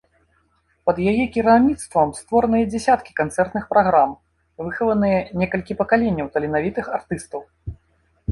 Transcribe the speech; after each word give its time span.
Пад 0.89 0.97
яе 1.11 1.25
кіраўніцтвам 1.33 2.13
створаныя 2.19 2.69
дзесяткі 2.71 3.11
канцэртных 3.21 3.67
праграм, 3.73 4.09
выхаваныя 4.65 5.19
некалькі 5.41 5.73
пакаленняў 5.83 6.27
таленавітых 6.39 6.85
артыстаў. 6.99 7.41